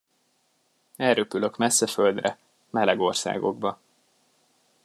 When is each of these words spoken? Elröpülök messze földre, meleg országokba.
Elröpülök 0.95 1.57
messze 1.57 1.87
földre, 1.87 2.37
meleg 2.69 2.99
országokba. 2.99 3.79